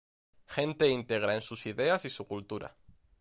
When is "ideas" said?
1.67-2.05